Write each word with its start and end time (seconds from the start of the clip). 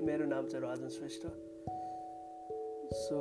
नाम 0.00 0.46
चाहिँ 0.46 0.64
राजन 0.64 0.88
श्रेष्ठ। 0.88 1.22
सो 2.92 3.16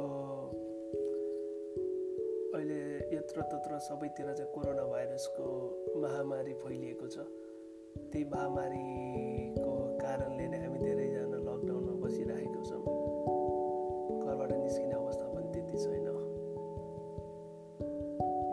अहिले 2.55 2.79
यत्र 3.15 3.41
तत्र 3.41 3.79
सबैतिर 3.79 4.33
चाहिँ 4.33 4.51
कोरोना 4.53 4.83
भाइरसको 4.83 5.47
महामारी 6.01 6.53
फैलिएको 6.53 7.07
छ। 7.07 7.17
त्यही 8.11 8.23
महामारीको 8.23 9.73
कारणले 9.99 10.47
नै 10.47 10.57
हामी 10.57 10.79
धेरैजना 10.79 11.37
लकडाउनमा 11.37 11.93
बसिरहेको 12.05 12.61
छौँ। 12.63 12.83
घरबाट 14.23 14.51
निस्किने 14.51 14.93
अवस्था 14.93 15.25
पनि 15.35 15.51
त्यति 15.53 15.77
छैन। 15.83 16.07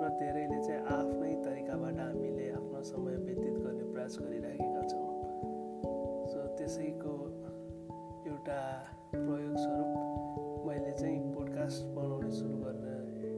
र 0.02 0.08
धेरैले 0.18 0.58
चाहिँ 0.66 0.82
आफ्नै 0.98 1.32
तरिकाबाट 1.44 1.98
हामीले 1.98 2.50
आफ्नो 2.50 2.82
समय 2.82 3.16
व्यतीत 3.16 3.56
गर्ने 3.58 3.84
प्रयास 3.92 4.18
गरिरहेका 4.18 4.82
छौँ। 4.88 5.06
सो 6.26 6.46
त्यसैको 6.58 7.15
एउटा 8.46 8.62
प्रयोगस्वरूप 9.10 10.66
मैले 10.66 10.90
चाहिँ 10.98 11.18
पोडकास्ट 11.34 11.86
बनाउने 11.94 12.30
सुरु 12.30 12.56
गर्न 12.62 12.84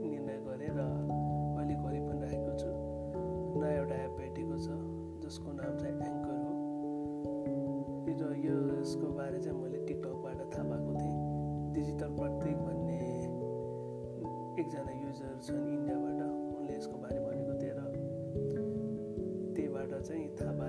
निर्णय 0.04 0.36
गरेँ 0.44 0.68
र 0.68 0.80
अहिले 1.56 1.76
गरि 1.80 2.00
पनि 2.04 2.20
रहेको 2.28 2.52
छु। 2.60 2.68
नयाँ 3.56 3.72
एउटा 3.72 3.96
एप 4.04 4.12
भेटेको 4.20 4.56
छ 4.60 4.68
जसको 5.24 5.48
नाम 5.56 5.72
चाहिँ 5.80 5.96
एङ्कर 5.96 6.36
हो। 6.44 6.52
र 8.20 8.22
यो 8.44 8.56
यसको 8.80 9.06
बारे 9.16 9.38
चाहिँ 9.40 9.56
मैले 9.56 9.78
टिकटकबाट 9.88 10.38
थाहा 10.52 10.64
पाएको 10.68 10.92
थिएँ। 11.00 11.16
डिजिटल 11.72 12.10
प्रत्येक 12.20 12.56
भन्ने 12.68 13.00
एकजना 14.60 14.92
युजर 14.92 15.32
छन् 15.40 15.64
इन्डियाबाट 15.72 16.20
उनले 16.52 16.72
यसको 16.76 16.96
बारे 17.00 17.18
भनेको 17.24 17.52
थिएँ 17.62 17.72
र 17.72 17.80
त्यहीबाट 19.56 19.90
चाहिँ 20.04 20.26
थाहा 20.36 20.52
पाएर 20.60 20.67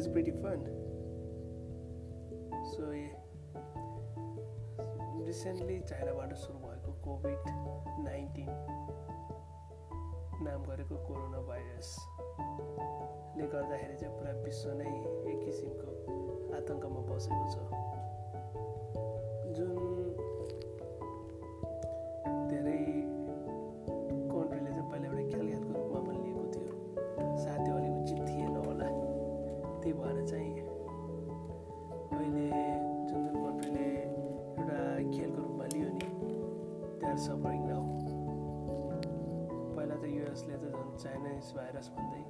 is 0.00 0.06
pretty 0.12 0.32
fun 0.32 0.60
so 2.66 2.86
recently 5.26 5.74
चाइनाबाट 5.80 6.32
सुरु 6.34 6.58
भएको 6.58 6.92
कोभिड 7.04 7.50
नाइन्टिन 8.04 8.48
नाम 10.46 10.62
गरेको 10.62 10.96
कोरोना 11.08 11.40
भाइरसले 11.48 13.46
गर्दाखेरि 13.46 13.96
चाहिँ 13.96 14.14
पुरा 14.16 14.32
विश्व 14.40 14.72
नै 14.80 14.88
एक 15.32 15.44
किसिमको 15.44 15.90
आतङ्कमा 16.56 17.00
बसेको 17.10 17.44
छ 17.52 17.56
जुन 19.58 19.89
त्यही 29.80 29.92
भएर 30.00 30.18
चाहिँ 30.30 30.52
अहिले 32.16 32.46
जुन 33.08 33.20
जुन 33.26 33.36
कन्ट्रीले 33.44 33.86
एउटा 34.60 34.78
खेलको 35.14 35.40
रूपमा 35.42 35.66
लियो 35.72 35.88
नि 35.94 36.06
आर 37.10 37.16
सफरिङ 37.26 37.62
नाउ 37.70 37.82
पहिला 39.76 39.96
त 40.02 40.04
युएसले 40.16 40.56
त 40.62 40.64
झन् 40.74 40.90
चाइनिज 41.04 41.52
भाइरस 41.56 41.88
भन्दै 41.96 42.22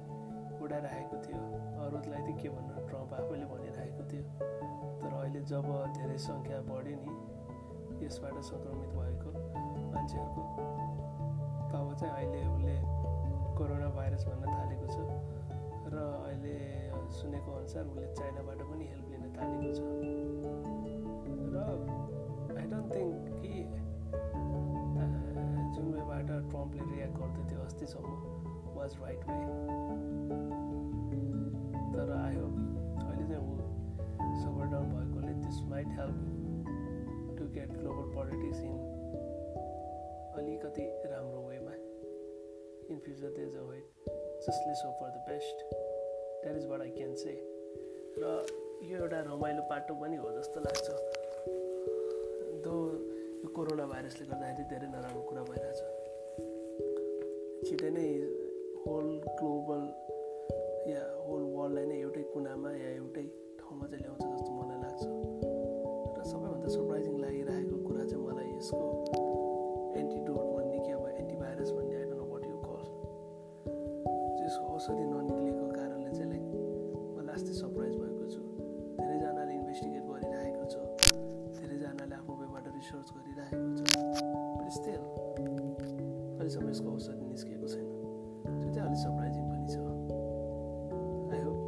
उडाइरहेको 0.63 1.15
थियो। 1.25 1.41
अरूलाई 1.83 2.21
त 2.21 2.29
के 2.41 2.47
भन्नु 2.55 2.85
ट्रम्प 2.87 3.13
आफैले 3.19 3.45
भनिरहेको 3.51 4.03
थियो। 4.11 4.23
तर 5.01 5.11
अहिले 5.19 5.41
जब 5.51 5.67
धेरै 5.97 6.17
सङ्ख्या 6.27 6.57
बढ्यो 6.69 6.97
नि 7.03 7.13
यसबाट 8.05 8.35
सङ्क्रमित 8.51 8.91
भएको 8.99 9.29
मान्छेहरूको 9.91 10.43
तब 11.71 11.87
चाहिँ 11.99 12.13
अहिले 12.15 12.39
उसले 12.53 12.75
कोरोना 13.57 13.89
भाइरस 13.97 14.23
भन्न 14.29 14.43
थालेको 14.55 14.87
छ। 14.93 15.40
र 15.91 15.97
अहिले 15.99 16.55
सुनेको 17.19 17.51
अनुसार 17.53 17.83
उसले 17.91 18.07
चाइनाबाट 18.19 18.59
पनि 18.67 18.85
हेल्प 18.91 19.07
लिन 19.11 19.23
थालेको 19.37 19.71
छ। 19.77 19.79
र 21.53 21.57
आई 22.57 22.65
डोन्ट 22.71 22.87
थिङ्क 22.95 23.15
कि 23.41 23.53
जुन 25.75 25.87
वेबाट 25.93 26.29
ट्रम्पले 26.51 26.83
रियाक्ट 26.91 27.15
गर्दै 27.21 27.43
थियो 27.49 27.61
अस्तिसम्म 27.65 28.09
वाज 28.77 28.95
राइट 29.01 29.21
वे 29.29 29.35
तर 31.93 32.11
आयो 32.17 32.45
अहिले 32.47 33.25
चाहिँ 33.27 33.43
ऊ 33.43 34.33
सबर 34.43 34.65
डाउन 34.73 34.87
भएकोले 34.95 35.33
this 35.43 35.61
might 35.73 35.89
help 35.99 36.17
to 37.37 37.49
get 37.59 37.77
global 37.77 38.07
politics 38.15 38.63
in 38.63 38.75
अलिकति 40.39 40.85
राम्रो 41.13 41.41
वेमा 41.47 41.73
in 42.89 42.99
future 43.05 43.37
these 43.39 43.55
a 43.55 43.65
wait 43.69 43.85
just 44.47 44.61
less 44.67 44.81
for 44.99 45.09
the 45.09 45.17
best 45.29 45.57
that 45.73 46.55
is 46.57 46.65
what 46.67 46.81
I 46.81 46.89
can 46.89 47.15
say 47.15 47.33
र 48.19 48.23
यो 48.83 48.97
एउटा 48.97 49.19
रमाइलो 49.27 49.63
पाटो 49.69 49.93
पनि 49.95 50.15
हो 50.15 50.31
जस्तो 50.37 50.59
लाग्छ। 50.59 50.87
दो 52.65 52.75
यो 53.43 53.47
कोरोना 53.55 53.85
भाइरसले 53.85 54.25
गर्दाखेरि 54.25 54.63
धेरै 54.71 54.87
नराम्रो 54.87 55.21
कुरा 55.29 55.43
भइरहेछ। 55.49 55.79
छिटै 57.69 57.89
नै 57.97 58.07
होल 58.83 59.07
ग्लोबल 59.39 59.81
अहिलेसम्म 86.61 86.69
यसको 86.69 86.89
औषधि 86.95 87.25
निस्किएको 87.25 87.67
छैन? 87.73 87.87
त्यो 88.61 88.69
चाहिँ 88.73 88.85
अलिक 88.87 88.99
सरप्राइजिङ 89.03 89.43
पनि 89.51 89.65
छ। 89.73 89.75
आई 91.33 91.41
होप 91.45 91.59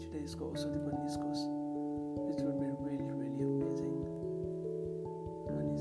छिटै 0.00 0.20
यसको 0.24 0.42
औषधि 0.50 0.78
पनि 0.86 0.98
निस्कोस्। 1.06 1.42
It 2.30 2.38
would 2.44 2.56
be 2.60 2.66
really 2.66 3.06
really 3.20 3.44
amazing 3.56 3.92
अनि 5.56 5.74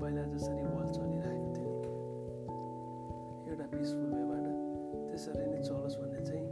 पहिला 0.00 0.22
जसरी 0.34 0.62
वर्ल्ड 0.74 0.90
चलिरहेको 0.98 1.48
थियो 1.56 1.72
एउटा 3.48 3.66
पिसफुल 3.72 4.10
वेबाट 4.18 4.44
त्यसरी 5.08 5.46
नै 5.46 5.60
चलोस् 5.68 5.96
भन्ने 6.02 6.20
चाहिँ 6.28 6.44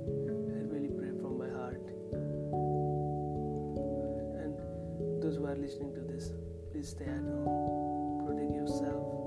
I 0.55 0.63
really 0.73 0.91
pray 0.97 1.09
from 1.21 1.33
my 1.43 1.51
heart 1.59 1.85
and 4.45 4.57
those 5.23 5.35
are 5.53 5.57
listening 5.67 5.89
to 5.95 6.03
this 6.15 6.27
please 6.73 6.87
stay 6.95 7.05
at 7.05 7.25
protect 8.25 8.53
yourself 8.81 9.26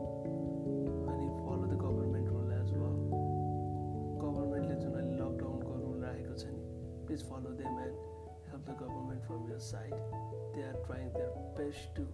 Please 7.10 7.24
follow 7.24 7.52
them 7.58 7.76
and 7.80 7.96
help 8.52 8.68
the 8.68 8.74
government 8.74 9.26
from 9.26 9.50
your 9.50 9.60
side. 9.60 9.96
They 10.54 10.62
are 10.62 10.78
trying 10.86 11.12
their 11.14 11.32
best 11.58 11.96
to 11.96 12.06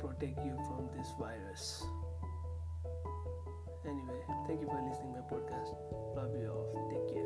protect 0.00 0.44
you 0.44 0.56
from 0.66 0.88
this 0.98 1.06
virus. 1.16 1.84
Anyway, 3.84 4.20
thank 4.48 4.60
you 4.60 4.66
for 4.66 4.82
listening 4.82 5.12
my 5.12 5.22
podcast. 5.30 5.70
Love 6.16 6.34
you 6.34 6.50
all. 6.50 6.90
Take 6.90 7.14
care. 7.14 7.25